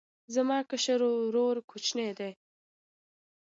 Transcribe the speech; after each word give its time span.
زما 0.33 0.57
کشر 0.69 0.99
ورور 1.07 1.55
کوچنی 1.69 2.09
دی 2.17 2.31